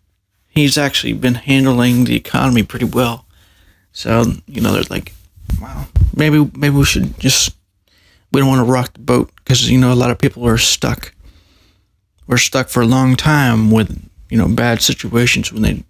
he's 0.47 0.77
actually 0.77 1.13
been 1.13 1.35
handling 1.35 2.03
the 2.05 2.15
economy 2.15 2.63
pretty 2.63 2.85
well. 2.85 3.25
So 3.91 4.25
you 4.47 4.59
know, 4.61 4.73
they're 4.73 4.83
like, 4.89 5.13
wow, 5.61 5.85
maybe 6.15 6.49
maybe 6.55 6.75
we 6.75 6.85
should 6.85 7.19
just 7.19 7.55
we 8.31 8.39
don't 8.39 8.49
want 8.49 8.65
to 8.65 8.71
rock 8.71 8.93
the 8.93 8.99
boat 8.99 9.31
because 9.35 9.69
you 9.69 9.77
know 9.77 9.93
a 9.93 9.95
lot 9.95 10.11
of 10.11 10.17
people 10.17 10.45
are 10.47 10.57
stuck. 10.57 11.13
We're 12.27 12.37
stuck 12.37 12.69
for 12.69 12.81
a 12.81 12.87
long 12.87 13.15
time 13.15 13.71
with 13.71 14.09
you 14.29 14.37
know 14.37 14.47
bad 14.47 14.81
situations 14.81 15.51
when 15.51 15.61
they 15.61 15.83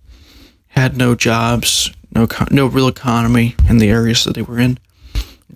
had 0.67 0.98
no 0.98 1.15
jobs, 1.15 1.91
no 2.12 2.27
no 2.51 2.67
real 2.67 2.88
economy 2.88 3.55
in 3.70 3.77
the 3.77 3.89
areas 3.89 4.24
that 4.24 4.36
they 4.36 4.41
were 4.41 4.60
in. 4.60 4.79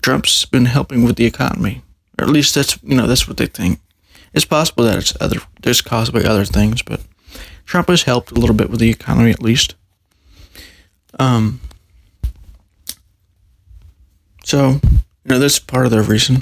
Trump's 0.02 0.46
been 0.46 0.66
helping 0.66 1.04
with 1.04 1.16
the 1.16 1.26
economy, 1.26 1.82
or 2.20 2.26
at 2.26 2.32
least 2.32 2.56
that's 2.56 2.82
you 2.84 2.96
know 2.96 3.08
that's 3.08 3.28
what 3.28 3.38
they 3.38 3.48
think. 3.48 3.80
It's 4.34 4.46
possible 4.46 4.84
that 4.84 4.98
it's 4.98 5.18
other 5.20 5.40
there's 5.62 5.82
caused 5.82 6.14
by 6.14 6.22
other 6.22 6.46
things, 6.46 6.82
but 6.82 7.02
Trump 7.66 7.90
has 7.90 8.04
helped 8.04 8.32
a 8.32 8.36
little 8.36 8.56
bit 8.56 8.70
with 8.70 8.80
the 8.80 8.90
economy, 8.90 9.32
at 9.32 9.42
least. 9.42 9.76
Um, 11.20 11.60
so, 14.48 14.70
you 14.70 14.80
know, 15.26 15.40
that's 15.40 15.60
part 15.60 15.86
of 15.86 15.92
the 15.92 16.02
reason. 16.02 16.42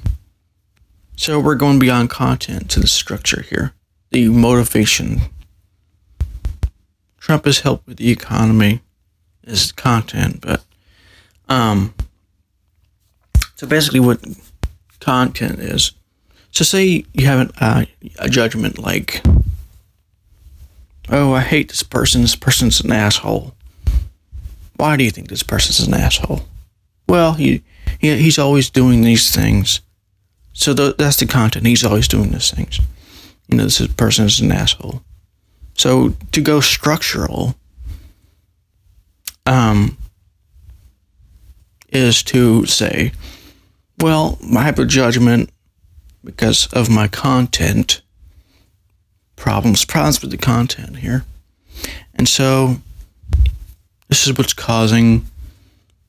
So 1.16 1.40
we're 1.40 1.56
going 1.56 1.80
beyond 1.80 2.12
content 2.12 2.70
to 2.70 2.80
the 2.80 2.88
structure 2.88 3.42
here, 3.42 3.74
the 4.12 4.28
motivation. 4.30 5.22
Trump 7.18 7.46
has 7.46 7.62
helped 7.62 7.88
with 7.88 7.98
the 7.98 8.12
economy, 8.12 8.82
is 9.44 9.72
content, 9.72 10.42
but 10.42 10.64
um, 11.50 11.96
so 13.56 13.66
basically, 13.66 14.02
what 14.02 14.24
content 15.00 15.60
is. 15.60 15.94
So 16.52 16.64
say 16.64 17.06
you 17.14 17.26
have 17.26 17.40
an, 17.40 17.52
uh, 17.60 17.86
a 18.20 18.30
judgment 18.30 18.78
like 18.78 19.24
Oh, 21.10 21.34
I 21.34 21.42
hate 21.42 21.70
this 21.70 21.82
person. 21.82 22.22
This 22.22 22.36
person's 22.36 22.82
an 22.82 22.92
asshole. 22.92 23.56
Why 24.76 24.96
do 24.96 25.04
you 25.04 25.10
think 25.10 25.30
this 25.30 25.44
person's 25.44 25.88
an 25.88 25.94
asshole? 25.96 26.42
Well, 27.08 27.34
he, 27.34 27.64
he 28.00 28.16
he's 28.18 28.40
always 28.40 28.70
doing 28.70 29.02
these 29.02 29.34
things. 29.34 29.82
So 30.54 30.74
th- 30.74 30.98
that's 30.98 31.18
the 31.18 31.26
content. 31.26 31.66
He's 31.66 31.84
always 31.84 32.08
doing 32.08 32.32
these 32.32 32.52
things. 32.52 32.80
You 33.48 33.58
know, 33.58 33.64
this 33.66 33.86
person 33.88 34.26
is 34.26 34.40
an 34.40 34.52
asshole. 34.52 35.02
So 35.76 36.16
to 36.32 36.42
go 36.42 36.62
structural, 36.62 37.56
um, 39.46 39.98
is 41.90 42.24
to 42.24 42.66
say, 42.66 43.12
well, 44.00 44.40
I 44.56 44.64
have 44.64 44.80
a 44.80 44.86
judgment 44.86 45.50
because 46.24 46.68
of 46.74 46.90
my 46.90 47.08
content 47.08 48.02
problems, 49.36 49.86
problems 49.86 50.22
with 50.22 50.32
the 50.32 50.38
content 50.38 50.98
here. 50.98 51.26
And 52.16 52.28
so 52.28 52.78
this 54.08 54.28
is 54.28 54.38
what's 54.38 54.54
causing 54.54 55.26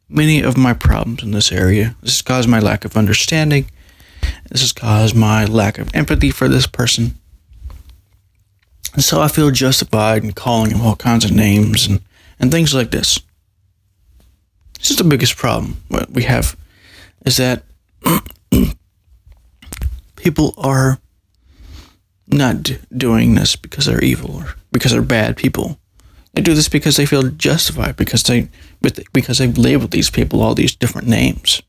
many 0.09 0.41
of 0.43 0.57
my 0.57 0.73
problems 0.73 1.23
in 1.23 1.33
this 1.33 1.53
area. 1.53 1.97
This 2.03 2.13
has 2.13 2.23
caused 2.23 2.49
my 2.49 2.61
lack 2.61 2.85
of 2.85 2.97
understanding. 2.97 3.71
This 4.51 4.61
has 4.61 4.73
caused 4.73 5.15
my 5.15 5.45
lack 5.45 5.79
of 5.79 5.95
empathy 5.95 6.31
for 6.31 6.49
this 6.49 6.67
person. 6.67 7.19
And 8.95 9.05
so 9.05 9.21
I 9.21 9.29
feel 9.29 9.51
justified 9.51 10.25
in 10.25 10.33
calling 10.33 10.71
him 10.71 10.81
all 10.81 10.97
kinds 10.97 11.25
of 11.25 11.31
names 11.31 11.87
and, 11.87 12.01
and 12.41 12.51
things 12.51 12.73
like 12.73 12.91
this. 12.91 13.21
This 14.79 14.91
is 14.91 14.97
the 14.97 15.05
biggest 15.05 15.37
problem 15.37 15.83
what 15.89 16.11
we 16.11 16.23
have 16.23 16.57
is 17.25 17.37
that 17.37 17.65
people 20.17 20.55
are 20.57 20.99
not 22.29 22.71
doing 22.97 23.35
this 23.35 23.57
because 23.57 23.87
they're 23.87 24.03
evil 24.03 24.37
or 24.37 24.55
because 24.73 24.93
they're 24.93 25.03
bad 25.03 25.37
people. 25.37 25.79
They 26.37 26.43
do 26.43 26.55
this 26.55 26.69
because 26.69 26.97
they 26.97 27.07
feel 27.07 27.31
justified 27.31 27.97
because 27.97 28.23
they 28.23 28.49
because 29.12 29.38
they've 29.38 29.57
labeled 29.59 29.90
these 29.90 30.11
people 30.11 30.43
all 30.43 30.55
these 30.55 30.76
different 30.76 31.09
names. 31.09 31.62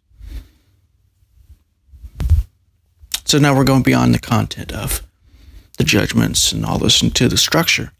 So 3.23 3.39
now 3.39 3.55
we're 3.55 3.63
going 3.63 3.83
beyond 3.83 4.13
the 4.13 4.19
content 4.19 4.73
of 4.73 5.01
the 5.77 5.85
judgments 5.85 6.51
and 6.51 6.65
all 6.65 6.79
this 6.79 7.01
into 7.01 7.29
the 7.29 7.37
structure. 7.37 7.91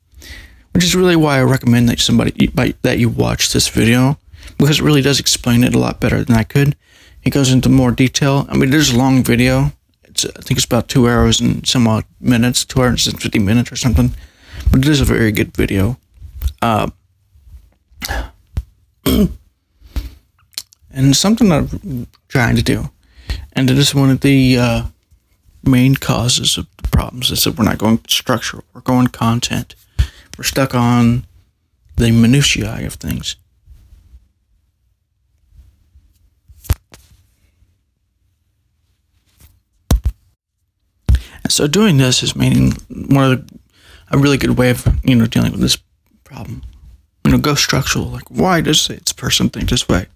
which 0.74 0.84
is 0.84 0.96
really 0.96 1.16
why 1.16 1.40
I 1.40 1.44
recommend 1.44 1.90
that 1.90 2.00
somebody 2.00 2.52
that 2.84 3.00
you 3.00 3.10
watch 3.10 3.52
this 3.52 3.68
video 3.68 4.20
because 4.60 4.80
it 4.80 4.84
really 4.84 5.02
does 5.02 5.20
explain 5.20 5.64
it 5.64 5.74
a 5.74 5.80
lot 5.80 6.00
better 6.00 6.24
than 6.24 6.36
I 6.36 6.44
could. 6.44 6.76
It 7.24 7.32
goes 7.32 7.52
into 7.52 7.70
more 7.70 7.92
detail. 7.92 8.46
I 8.50 8.58
mean, 8.58 8.70
there's 8.70 8.92
a 8.92 8.98
long 8.98 9.24
video. 9.24 9.72
It's 10.04 10.26
I 10.26 10.42
think 10.42 10.58
it's 10.60 10.66
about 10.66 10.88
two 10.88 11.08
hours 11.10 11.40
and 11.40 11.68
some 11.68 11.88
odd 11.88 12.06
minutes, 12.20 12.66
two 12.66 12.84
hours 12.84 13.08
and 13.08 13.20
fifty 13.20 13.40
minutes 13.40 13.72
or 13.72 13.76
something. 13.76 14.12
But 14.70 14.82
it 14.82 14.88
is 14.88 15.02
a 15.02 15.06
very 15.06 15.32
good 15.32 15.56
video. 15.56 15.98
Uh, 16.68 16.90
and 20.92 21.16
something 21.16 21.50
I'm 21.50 22.08
trying 22.28 22.58
to 22.58 22.62
do, 22.62 22.90
and 23.54 23.70
it 23.70 23.78
is 23.78 23.96
one 23.96 24.10
of 24.10 24.20
the 24.20 24.58
uh, 24.58 24.84
main 25.64 25.96
causes 25.96 26.58
of 26.58 26.68
the 26.82 26.90
problems 26.90 27.32
is 27.32 27.46
that 27.46 27.58
we're 27.58 27.64
not 27.64 27.78
going 27.78 28.02
structural, 28.10 28.66
we're 28.74 28.82
going 28.82 29.08
content. 29.08 29.76
We're 30.38 30.44
stuck 30.44 30.76
on 30.76 31.26
the 31.96 32.12
minutiae 32.12 32.86
of 32.86 32.96
things. 32.96 33.38
And 41.44 41.52
so 41.52 41.66
doing 41.68 41.96
this 41.96 42.22
is 42.22 42.36
meaning 42.36 42.74
one 42.90 43.32
of 43.32 43.48
the, 43.48 43.60
a 44.12 44.18
really 44.18 44.38
good 44.38 44.58
way 44.58 44.70
of 44.70 44.86
you 45.06 45.16
know 45.16 45.28
dealing 45.28 45.54
with 45.54 45.62
this 45.62 45.78
problem. 46.28 46.62
You 47.24 47.32
know, 47.32 47.38
go 47.38 47.56
structural. 47.56 48.06
Like, 48.06 48.30
why 48.30 48.62
does 48.62 48.88
this 48.88 49.14
person 49.14 49.50
think 49.50 49.70
this 49.70 49.88
way? 49.88 50.08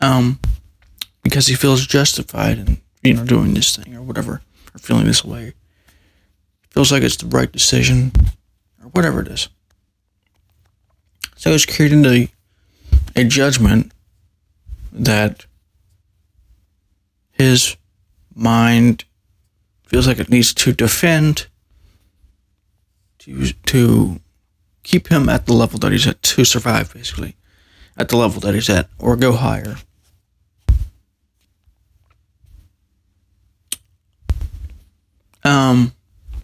Um, 0.00 0.38
because 1.22 1.46
he 1.46 1.54
feels 1.54 1.86
justified 1.86 2.58
in 2.58 2.80
you 3.02 3.14
know 3.14 3.24
doing 3.24 3.54
this 3.54 3.76
thing 3.76 3.94
or 3.94 4.02
whatever, 4.02 4.42
or 4.74 4.78
feeling 4.78 5.06
this 5.06 5.24
way. 5.24 5.54
Feels 6.70 6.90
like 6.90 7.04
it's 7.04 7.16
the 7.16 7.26
right 7.26 7.50
decision, 7.50 8.10
or 8.82 8.88
whatever 8.90 9.20
it 9.20 9.28
is. 9.28 9.48
So 11.36 11.50
it's 11.50 11.66
creating 11.66 12.04
a, 12.04 12.28
a 13.14 13.24
judgment 13.24 13.92
that 14.92 15.46
his 17.30 17.76
mind 18.34 19.04
feels 19.86 20.06
like 20.08 20.18
it 20.18 20.28
needs 20.28 20.52
to 20.54 20.72
defend 20.72 21.46
to 23.24 23.52
to 23.66 24.20
keep 24.82 25.08
him 25.08 25.28
at 25.28 25.46
the 25.46 25.52
level 25.52 25.78
that 25.80 25.92
he's 25.92 26.06
at 26.06 26.22
to 26.22 26.44
survive 26.44 26.92
basically. 26.92 27.36
At 27.96 28.08
the 28.08 28.16
level 28.16 28.40
that 28.40 28.54
he's 28.54 28.68
at 28.68 28.88
or 28.98 29.16
go 29.16 29.32
higher. 29.32 29.76
Um 35.42 35.92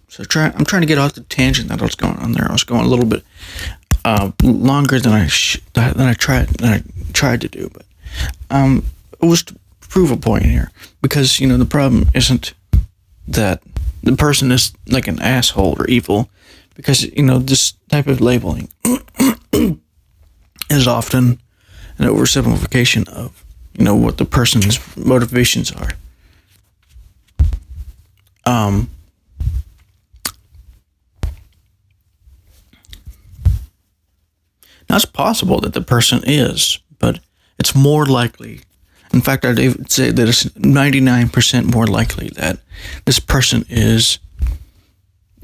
so 0.08 0.25
try, 0.25 0.46
i'm 0.46 0.64
trying 0.64 0.82
to 0.82 0.87
get 0.87 0.99
off 0.99 1.12
the 1.12 1.20
tangent 1.22 1.68
that 1.68 1.80
i 1.80 1.84
was 1.84 1.94
going 1.94 2.16
on 2.16 2.32
there. 2.32 2.49
I 2.49 2.52
was 2.52 2.64
going 2.64 2.84
a 2.84 2.88
little 2.88 3.06
bit 3.06 3.25
uh, 4.04 4.32
longer 4.42 4.99
than 4.99 5.12
i 5.12 5.26
sh- 5.26 5.60
than 5.75 6.00
i 6.00 6.14
tried 6.14 6.49
than 6.49 6.72
i 6.72 6.82
tried 7.12 7.40
to 7.42 7.49
do 7.49 7.70
but 7.72 7.84
um 8.50 8.84
it 9.20 9.26
was 9.26 9.42
to 9.44 9.54
prove 9.90 10.10
a 10.10 10.16
point 10.16 10.44
here. 10.44 10.70
Because 11.02 11.40
you 11.40 11.46
know 11.46 11.58
the 11.58 11.66
problem 11.66 12.08
isn't 12.14 12.54
that 13.28 13.62
the 14.02 14.16
person 14.16 14.50
is 14.50 14.72
like 14.88 15.06
an 15.06 15.20
asshole 15.20 15.76
or 15.78 15.87
evil 15.87 16.30
because 16.80 17.04
you 17.04 17.22
know 17.22 17.38
this 17.38 17.72
type 17.90 18.06
of 18.06 18.20
labeling 18.20 18.68
is 20.70 20.87
often 20.88 21.38
an 21.99 22.08
oversimplification 22.08 23.06
of 23.08 23.44
you 23.75 23.84
know 23.84 23.94
what 23.94 24.16
the 24.16 24.25
person's 24.25 24.78
motivations 24.96 25.70
are. 25.72 25.90
Um 28.46 28.88
now 34.88 34.96
it's 34.96 35.04
possible 35.04 35.60
that 35.60 35.75
the 35.75 35.82
person 35.82 36.23
is 36.25 36.78
but 36.99 37.21
it's 37.58 37.75
more 37.75 38.06
likely 38.06 38.60
in 39.12 39.21
fact, 39.21 39.45
I'd 39.45 39.90
say 39.90 40.12
that 40.12 40.28
it's 40.28 40.45
99% 40.45 41.75
more 41.75 41.88
likely 41.88 42.28
that 42.36 42.60
this 43.06 43.19
person 43.19 43.64
is 43.69 44.21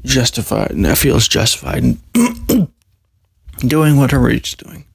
justified, 0.07 0.71
and 0.71 0.97
feels 0.97 1.27
justified 1.27 1.83
in 1.83 1.99
doing 3.59 3.97
whatever 3.97 4.29
he's 4.29 4.55
doing. 4.55 4.85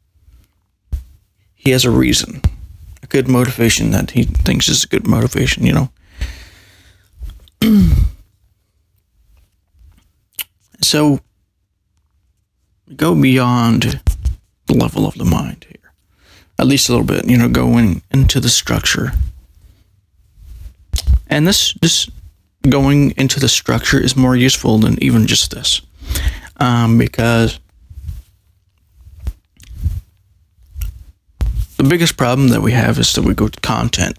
He 1.54 1.70
has 1.70 1.84
a 1.84 1.90
reason, 1.90 2.42
a 3.02 3.06
good 3.06 3.28
motivation 3.28 3.90
that 3.92 4.12
he 4.12 4.24
thinks 4.24 4.68
is 4.68 4.84
a 4.84 4.88
good 4.88 5.06
motivation, 5.06 5.64
you 5.64 5.72
know. 5.72 5.90
so, 10.80 11.20
go 12.96 13.14
beyond 13.14 14.00
the 14.66 14.74
level 14.74 15.06
of 15.06 15.14
the 15.14 15.24
mind 15.24 15.66
here, 15.68 15.92
at 16.58 16.66
least 16.66 16.88
a 16.88 16.92
little 16.92 17.06
bit, 17.06 17.28
you 17.28 17.36
know, 17.36 17.48
going 17.48 18.02
into 18.10 18.40
the 18.40 18.48
structure. 18.48 19.12
And 21.28 21.46
this 21.46 21.74
this 21.74 22.10
going 22.68 23.12
into 23.16 23.40
the 23.40 23.48
structure 23.48 24.00
is 24.00 24.16
more 24.16 24.36
useful 24.36 24.78
than 24.78 25.02
even 25.02 25.26
just 25.26 25.50
this, 25.50 25.82
um, 26.56 26.98
because 26.98 27.58
the 31.76 31.84
biggest 31.84 32.16
problem 32.16 32.48
that 32.48 32.62
we 32.62 32.72
have 32.72 32.98
is 32.98 33.12
that 33.14 33.22
we 33.22 33.34
go 33.34 33.48
to 33.48 33.60
content 33.60 34.16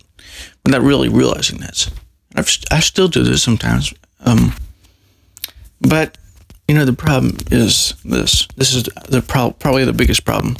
without 0.65 0.81
really 0.81 1.09
realizing 1.09 1.59
this. 1.59 1.89
I've, 2.35 2.49
I 2.71 2.79
still 2.79 3.07
do 3.07 3.23
this 3.23 3.43
sometimes, 3.43 3.93
um, 4.21 4.53
but 5.81 6.17
you 6.67 6.75
know 6.75 6.85
the 6.85 6.93
problem 6.93 7.37
is 7.51 7.93
this. 8.03 8.47
This 8.55 8.73
is 8.73 8.83
the 9.07 9.21
pro- 9.21 9.51
probably 9.51 9.85
the 9.85 9.93
biggest 9.93 10.25
problem 10.25 10.57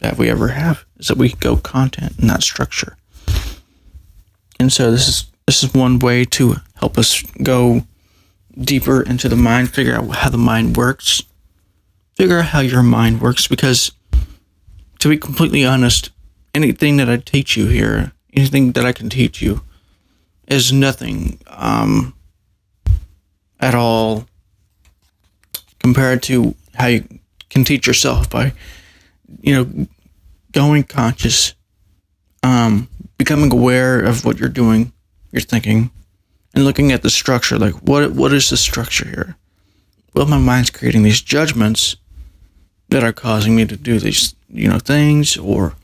that 0.00 0.18
we 0.18 0.28
ever 0.28 0.48
have 0.48 0.84
is 0.98 1.08
that 1.08 1.16
we 1.16 1.32
go 1.32 1.56
content, 1.56 2.18
and 2.18 2.26
not 2.26 2.42
structure. 2.42 2.96
And 4.58 4.72
so 4.72 4.90
this 4.90 5.08
is 5.08 5.26
this 5.46 5.62
is 5.62 5.72
one 5.72 5.98
way 5.98 6.24
to 6.24 6.56
help 6.76 6.98
us 6.98 7.22
go 7.42 7.82
deeper 8.58 9.02
into 9.02 9.28
the 9.28 9.36
mind, 9.36 9.70
figure 9.70 9.94
out 9.94 10.08
how 10.16 10.30
the 10.30 10.38
mind 10.38 10.76
works, 10.76 11.22
figure 12.14 12.38
out 12.38 12.46
how 12.46 12.60
your 12.60 12.82
mind 12.82 13.20
works. 13.20 13.46
Because 13.46 13.92
to 14.98 15.08
be 15.08 15.16
completely 15.16 15.64
honest, 15.64 16.10
anything 16.54 16.96
that 16.96 17.08
I 17.08 17.18
teach 17.18 17.56
you 17.56 17.66
here, 17.66 18.12
anything 18.32 18.72
that 18.72 18.84
I 18.84 18.92
can 18.92 19.08
teach 19.08 19.40
you, 19.40 19.62
is 20.48 20.72
nothing 20.72 21.38
um, 21.48 22.14
at 23.60 23.74
all 23.74 24.26
compared 25.80 26.22
to 26.24 26.54
how 26.74 26.86
you 26.86 27.04
can 27.50 27.64
teach 27.64 27.86
yourself 27.86 28.30
by 28.30 28.52
you 29.40 29.54
know, 29.54 29.86
going 30.52 30.84
conscious, 30.84 31.54
um, 32.42 32.88
becoming 33.18 33.52
aware 33.52 34.00
of 34.00 34.24
what 34.24 34.38
you're 34.38 34.48
doing, 34.48 34.92
you're 35.36 35.42
thinking, 35.42 35.90
and 36.54 36.64
looking 36.64 36.90
at 36.90 37.02
the 37.02 37.10
structure. 37.10 37.58
Like, 37.58 37.74
what 37.74 38.12
what 38.12 38.32
is 38.32 38.48
the 38.48 38.56
structure 38.56 39.06
here? 39.06 39.36
Well, 40.14 40.26
my 40.26 40.38
mind's 40.38 40.70
creating 40.70 41.02
these 41.02 41.20
judgments 41.20 41.96
that 42.88 43.04
are 43.04 43.12
causing 43.12 43.54
me 43.54 43.66
to 43.66 43.76
do 43.76 43.98
these, 43.98 44.34
you 44.48 44.66
know, 44.66 44.78
things 44.78 45.36
or 45.36 45.74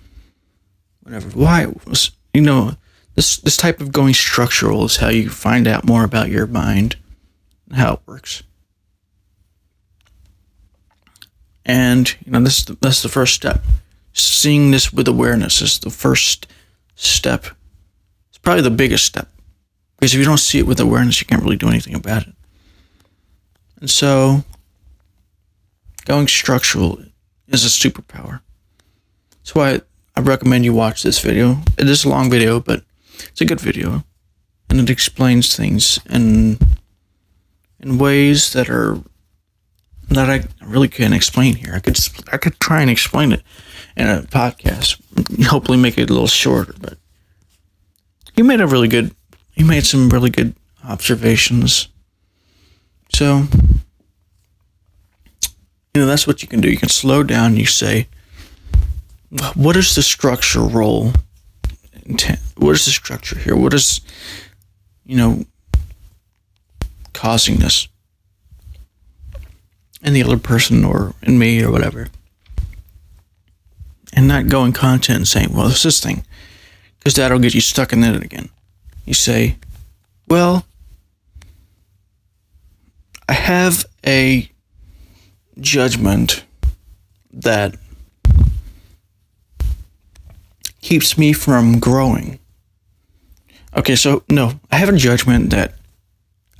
whatever. 1.02 1.28
Why? 1.28 1.66
was 1.86 2.12
You 2.32 2.40
know, 2.40 2.76
this 3.14 3.36
this 3.36 3.58
type 3.58 3.82
of 3.82 3.92
going 3.92 4.14
structural 4.14 4.86
is 4.86 4.96
how 4.96 5.10
you 5.10 5.28
find 5.28 5.68
out 5.68 5.84
more 5.84 6.02
about 6.02 6.30
your 6.30 6.46
mind 6.46 6.96
and 7.68 7.76
how 7.76 7.94
it 7.94 8.00
works. 8.06 8.42
And 11.66 12.16
you 12.24 12.32
know, 12.32 12.40
this 12.40 12.64
that's 12.64 13.02
the 13.02 13.10
first 13.10 13.34
step. 13.34 13.62
Seeing 14.14 14.70
this 14.70 14.92
with 14.94 15.08
awareness 15.08 15.60
is 15.60 15.78
the 15.78 15.90
first 15.90 16.46
step. 16.94 17.46
It's 18.30 18.38
probably 18.38 18.62
the 18.62 18.70
biggest 18.70 19.04
step 19.04 19.28
because 20.02 20.14
if 20.14 20.18
you 20.18 20.26
don't 20.26 20.38
see 20.38 20.58
it 20.58 20.66
with 20.66 20.80
awareness, 20.80 21.20
you 21.20 21.28
can't 21.28 21.44
really 21.44 21.54
do 21.54 21.68
anything 21.68 21.94
about 21.94 22.26
it. 22.26 22.34
And 23.78 23.88
so, 23.88 24.42
going 26.06 26.26
structural 26.26 26.98
is 27.46 27.64
a 27.64 27.68
superpower. 27.68 28.40
That's 29.30 29.54
why 29.54 29.80
I 30.16 30.20
recommend 30.20 30.64
you 30.64 30.74
watch 30.74 31.04
this 31.04 31.20
video. 31.20 31.58
It 31.78 31.88
is 31.88 32.04
a 32.04 32.08
long 32.08 32.32
video, 32.32 32.58
but 32.58 32.82
it's 33.28 33.40
a 33.40 33.44
good 33.44 33.60
video, 33.60 34.02
and 34.68 34.80
it 34.80 34.90
explains 34.90 35.56
things 35.56 36.00
in 36.10 36.58
in 37.78 37.96
ways 37.96 38.52
that 38.54 38.68
are 38.68 38.98
that 40.08 40.28
I 40.28 40.48
really 40.66 40.88
can't 40.88 41.14
explain 41.14 41.54
here. 41.54 41.76
I 41.76 41.78
could 41.78 41.96
I 42.32 42.38
could 42.38 42.58
try 42.58 42.80
and 42.80 42.90
explain 42.90 43.30
it 43.30 43.44
in 43.96 44.08
a 44.08 44.22
podcast, 44.22 45.00
hopefully 45.46 45.78
make 45.78 45.96
it 45.96 46.10
a 46.10 46.12
little 46.12 46.26
shorter. 46.26 46.74
But 46.80 46.98
you 48.34 48.42
made 48.42 48.60
a 48.60 48.66
really 48.66 48.88
good, 48.88 49.14
you 49.54 49.64
made 49.64 49.84
some 49.84 50.08
really 50.08 50.30
good 50.30 50.54
observations. 50.84 51.88
So 53.12 53.46
you 55.94 56.00
know 56.00 56.06
that's 56.06 56.26
what 56.26 56.42
you 56.42 56.48
can 56.48 56.60
do. 56.60 56.70
You 56.70 56.78
can 56.78 56.88
slow 56.88 57.22
down. 57.22 57.56
You 57.56 57.66
say, 57.66 58.08
what 59.54 59.76
is 59.76 59.94
the 59.94 60.02
structure 60.02 60.62
role? 60.62 61.12
What 62.56 62.72
is 62.72 62.84
the 62.84 62.90
structure 62.90 63.38
here? 63.38 63.56
What 63.56 63.74
is 63.74 64.00
you 65.04 65.16
know 65.16 65.44
causing 67.12 67.56
this? 67.56 67.88
in 70.02 70.12
the 70.12 70.22
other 70.22 70.38
person 70.38 70.84
or 70.84 71.14
in 71.22 71.38
me 71.38 71.62
or 71.62 71.70
whatever. 71.70 72.08
And 74.12 74.28
not 74.28 74.48
going 74.48 74.72
content 74.72 75.16
and 75.16 75.28
saying, 75.28 75.54
well, 75.54 75.68
it's 75.68 75.82
this 75.82 76.00
thing. 76.00 76.24
Because 76.98 77.14
that'll 77.14 77.38
get 77.38 77.54
you 77.54 77.60
stuck 77.60 77.92
in 77.92 78.04
it 78.04 78.22
again. 78.22 78.50
You 79.04 79.14
say, 79.14 79.56
well, 80.28 80.64
I 83.28 83.32
have 83.32 83.84
a 84.06 84.50
judgment 85.60 86.44
that 87.32 87.74
keeps 90.80 91.16
me 91.16 91.32
from 91.32 91.78
growing. 91.78 92.38
Okay, 93.76 93.96
so 93.96 94.22
no, 94.28 94.60
I 94.70 94.76
have 94.76 94.90
a 94.90 94.96
judgment 94.96 95.50
that 95.50 95.74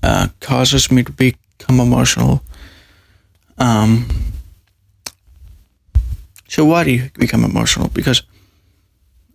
uh, 0.02 0.28
causes 0.40 0.90
me 0.90 1.02
to 1.02 1.12
become 1.12 1.81
emotional. 1.81 2.42
Um, 3.59 4.09
so 6.48 6.64
why 6.64 6.85
do 6.85 6.90
you 6.90 7.11
become 7.14 7.44
emotional? 7.44 7.88
Because 7.88 8.22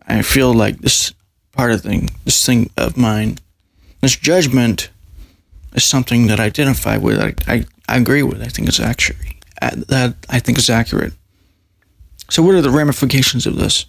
I 0.07 0.21
feel 0.21 0.53
like 0.53 0.79
this 0.79 1.13
part 1.57 1.71
of 1.71 1.81
thing, 1.81 2.09
this 2.23 2.45
thing 2.45 2.69
of 2.77 2.95
mine, 2.95 3.39
this 4.01 4.15
judgment 4.15 4.89
is 5.73 5.83
something 5.83 6.27
that 6.27 6.39
I 6.39 6.45
identify 6.45 6.97
with. 6.97 7.19
I, 7.19 7.33
I, 7.51 7.65
I 7.89 7.97
agree 7.97 8.23
with. 8.23 8.41
I 8.41 8.47
think 8.47 8.67
it's 8.67 8.79
actually 8.79 9.39
uh, 9.61 9.71
that 9.87 10.15
I 10.29 10.39
think 10.39 10.59
is 10.59 10.69
accurate. 10.69 11.13
So 12.29 12.43
what 12.43 12.55
are 12.55 12.61
the 12.61 12.69
ramifications 12.69 13.47
of 13.47 13.57
this? 13.57 13.85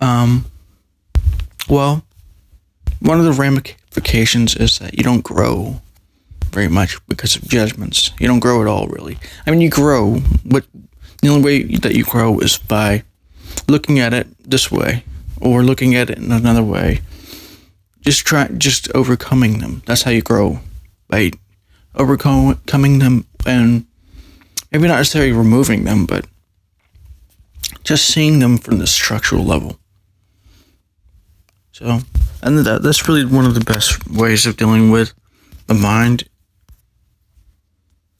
Um, 0.00 0.44
well, 1.68 2.04
one 3.00 3.18
of 3.18 3.24
the 3.24 3.32
ramifications 3.32 4.54
is 4.54 4.78
that 4.78 4.94
you 4.94 5.04
don't 5.04 5.24
grow 5.24 5.80
very 6.50 6.68
much 6.68 6.98
because 7.06 7.34
of 7.34 7.48
judgments. 7.48 8.10
You 8.18 8.26
don't 8.26 8.40
grow 8.40 8.60
at 8.60 8.68
all, 8.68 8.88
really. 8.88 9.16
I 9.46 9.50
mean, 9.50 9.60
you 9.60 9.70
grow, 9.70 10.20
but 10.44 10.66
the 11.22 11.28
only 11.28 11.42
way 11.42 11.62
that 11.76 11.94
you 11.94 12.04
grow 12.04 12.40
is 12.40 12.58
by 12.58 13.04
looking 13.68 14.00
at 14.00 14.12
it 14.12 14.26
this 14.48 14.70
way 14.70 15.04
or 15.42 15.62
looking 15.62 15.94
at 15.94 16.10
it 16.10 16.18
in 16.18 16.30
another 16.32 16.62
way. 16.62 17.00
Just 18.00 18.24
try, 18.26 18.48
just 18.48 18.90
overcoming 18.94 19.58
them. 19.58 19.82
That's 19.86 20.02
how 20.02 20.10
you 20.10 20.22
grow 20.22 20.60
by 21.08 21.32
overcoming 21.94 22.98
them 22.98 23.26
and 23.44 23.86
maybe 24.70 24.88
not 24.88 24.96
necessarily 24.96 25.32
removing 25.32 25.84
them, 25.84 26.06
but 26.06 26.26
just 27.84 28.06
seeing 28.06 28.38
them 28.38 28.58
from 28.58 28.78
the 28.78 28.86
structural 28.86 29.44
level. 29.44 29.78
So, 31.72 32.00
and 32.42 32.58
that, 32.58 32.82
that's 32.82 33.08
really 33.08 33.24
one 33.24 33.44
of 33.44 33.54
the 33.54 33.64
best 33.64 34.08
ways 34.08 34.46
of 34.46 34.56
dealing 34.56 34.90
with 34.90 35.12
the 35.66 35.74
mind. 35.74 36.24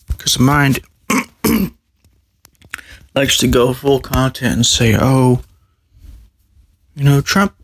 Because 0.06 0.34
the 0.34 0.42
mind 0.42 0.80
likes 3.14 3.36
to 3.38 3.48
go 3.48 3.72
full 3.72 4.00
content 4.00 4.54
and 4.54 4.66
say, 4.66 4.96
oh, 4.98 5.42
you 6.94 7.04
know, 7.04 7.20
Trump, 7.20 7.54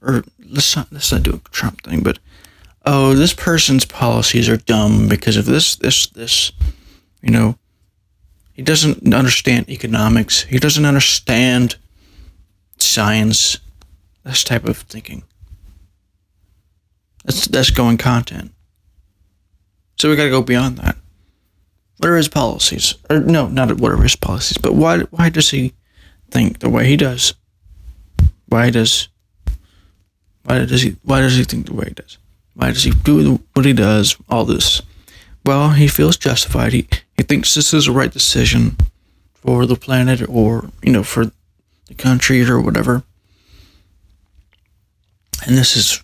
or 0.00 0.24
let's 0.38 0.76
not, 0.76 0.88
let's 0.92 1.12
not 1.12 1.22
do 1.22 1.34
a 1.34 1.48
Trump 1.50 1.82
thing, 1.82 2.02
but, 2.02 2.18
oh, 2.84 3.14
this 3.14 3.34
person's 3.34 3.84
policies 3.84 4.48
are 4.48 4.56
dumb 4.56 5.08
because 5.08 5.36
of 5.36 5.46
this, 5.46 5.76
this, 5.76 6.06
this. 6.08 6.52
You 7.22 7.30
know, 7.30 7.58
he 8.52 8.62
doesn't 8.62 9.14
understand 9.14 9.68
economics. 9.68 10.42
He 10.42 10.58
doesn't 10.58 10.84
understand 10.84 11.76
science. 12.78 13.58
This 14.24 14.44
type 14.44 14.64
of 14.64 14.76
thinking. 14.76 15.24
That's 17.24 17.46
that's 17.46 17.70
going 17.70 17.98
content. 17.98 18.52
So 19.98 20.10
we 20.10 20.16
got 20.16 20.24
to 20.24 20.30
go 20.30 20.42
beyond 20.42 20.78
that. 20.78 20.96
What 21.98 22.10
are 22.10 22.16
his 22.16 22.28
policies? 22.28 22.94
Or 23.08 23.20
no, 23.20 23.48
not 23.48 23.80
what 23.80 23.92
are 23.92 24.02
his 24.02 24.16
policies, 24.16 24.58
but 24.58 24.74
why 24.74 25.00
why 25.10 25.28
does 25.28 25.50
he 25.50 25.74
think 26.30 26.58
the 26.58 26.70
way 26.70 26.86
he 26.86 26.96
does? 26.96 27.34
Why 28.52 28.68
does 28.68 29.08
why 30.44 30.58
does 30.58 30.82
he 30.82 30.96
why 31.04 31.22
does 31.22 31.36
he 31.36 31.44
think 31.44 31.64
the 31.64 31.74
way 31.74 31.86
he 31.88 31.94
does? 31.94 32.18
Why 32.52 32.66
does 32.68 32.84
he 32.84 32.90
do 32.90 33.40
what 33.54 33.64
he 33.64 33.72
does? 33.72 34.14
All 34.28 34.44
this. 34.44 34.82
Well, 35.42 35.70
he 35.70 35.88
feels 35.88 36.18
justified. 36.18 36.74
He 36.74 36.86
he 37.16 37.22
thinks 37.22 37.54
this 37.54 37.72
is 37.72 37.86
the 37.86 37.92
right 37.92 38.12
decision 38.12 38.76
for 39.32 39.64
the 39.64 39.74
planet 39.74 40.28
or 40.28 40.70
you 40.82 40.92
know 40.92 41.02
for 41.02 41.32
the 41.86 41.94
country 41.96 42.42
or 42.42 42.60
whatever. 42.60 43.04
And 45.46 45.56
this 45.56 45.74
is 45.74 46.02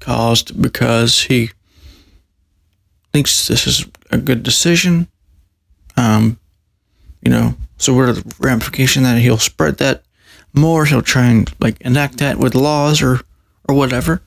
caused 0.00 0.60
because 0.60 1.22
he 1.22 1.50
thinks 3.12 3.46
this 3.46 3.64
is 3.68 3.86
a 4.10 4.18
good 4.18 4.42
decision. 4.42 5.06
Um, 5.96 6.40
you 7.22 7.30
know, 7.30 7.54
so 7.76 7.94
what 7.94 8.08
are 8.08 8.12
the 8.14 8.34
ramifications 8.40 9.06
that 9.06 9.18
he'll 9.18 9.38
spread 9.38 9.78
that 9.78 10.02
more? 10.58 10.84
He'll 10.84 11.02
try 11.02 11.26
and 11.26 11.52
like 11.60 11.80
enact 11.80 12.18
that 12.18 12.38
with 12.38 12.54
laws 12.54 13.02
or 13.02 13.20
or 13.68 13.74
whatever. 13.74 14.22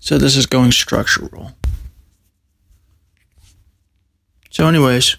So 0.00 0.18
this 0.18 0.36
is 0.36 0.46
going 0.46 0.72
structural. 0.72 1.52
So, 4.50 4.66
anyways, 4.68 5.16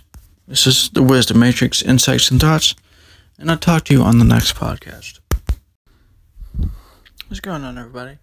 this 0.47 0.65
is 0.65 0.89
the 0.89 1.03
Wisdom 1.03 1.39
Matrix 1.39 1.81
Insights 1.81 2.31
and 2.31 2.39
Thoughts, 2.39 2.73
and 3.37 3.51
I'll 3.51 3.57
talk 3.57 3.83
to 3.85 3.93
you 3.93 4.01
on 4.01 4.17
the 4.17 4.25
next 4.25 4.55
podcast. 4.55 5.19
What's 7.27 7.41
going 7.41 7.63
on, 7.63 7.77
everybody? 7.77 8.17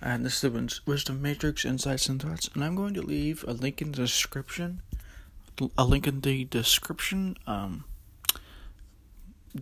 And 0.00 0.24
this 0.24 0.42
is 0.42 0.52
the 0.52 0.80
Wisdom 0.86 1.22
Matrix 1.22 1.64
Insights 1.64 2.08
and 2.08 2.20
Thoughts, 2.20 2.48
and 2.54 2.64
I'm 2.64 2.74
going 2.74 2.94
to 2.94 3.02
leave 3.02 3.44
a 3.46 3.52
link 3.52 3.80
in 3.80 3.92
the 3.92 3.98
description. 3.98 4.82
A 5.78 5.84
link 5.84 6.06
in 6.06 6.20
the 6.20 6.44
description. 6.44 7.36
Um, 7.46 7.84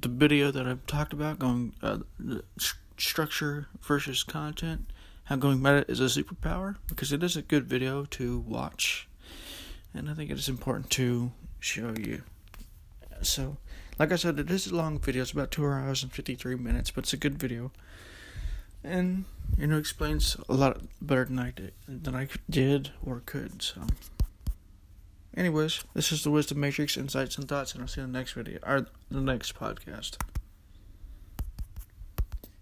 the 0.01 0.09
video 0.09 0.51
that 0.51 0.67
I've 0.67 0.87
talked 0.87 1.13
about, 1.13 1.39
going 1.39 1.75
uh, 1.83 1.99
the 2.19 2.43
structure 2.97 3.69
versus 3.83 4.23
content, 4.23 4.91
how 5.25 5.37
going 5.37 5.63
meta 5.63 5.85
is 5.89 6.01
a 6.01 6.05
superpower, 6.05 6.77
because 6.87 7.13
it 7.13 7.23
is 7.23 7.37
a 7.37 7.43
good 7.43 7.67
video 7.67 8.05
to 8.07 8.41
watch, 8.41 9.09
and 9.93 10.11
I 10.11 10.15
think 10.15 10.31
it 10.31 10.39
is 10.39 10.49
important 10.49 10.91
to 10.91 11.33
show 11.61 11.95
you. 11.99 12.23
So, 13.23 13.57
like 13.99 14.13
I 14.13 14.17
said, 14.17 14.39
it 14.39 14.51
is 14.51 14.67
a 14.67 14.75
long 14.75 14.99
video. 14.99 15.23
It's 15.23 15.33
about 15.33 15.51
two 15.51 15.65
hours 15.67 16.03
and 16.03 16.13
fifty 16.13 16.35
three 16.35 16.57
minutes, 16.57 16.91
but 16.91 17.05
it's 17.05 17.13
a 17.13 17.19
good 17.19 17.39
video 17.39 17.73
and 18.85 19.25
you 19.57 19.67
know 19.67 19.79
explains 19.79 20.37
a 20.49 20.55
lot 20.55 20.81
better 21.01 21.25
than 21.25 21.39
I 21.39 21.51
did 21.51 21.73
than 21.89 22.15
I 22.15 22.29
did 22.49 22.93
or 23.05 23.23
could. 23.25 23.63
So, 23.63 23.83
anyways, 25.37 25.85
this 25.95 26.13
is 26.13 26.25
the 26.25 26.31
Wisdom 26.31 26.61
Matrix 26.61 26.97
insights 26.97 27.37
and 27.37 27.49
thoughts, 27.49 27.73
and 27.73 27.83
I'll 27.83 27.89
see 27.89 28.01
you 28.01 28.07
in 28.07 28.13
the 28.13 28.19
next 28.19 28.33
video 28.33 28.59
or 28.67 28.87
the 29.11 29.21
next 29.21 29.55
podcast. 29.55 30.17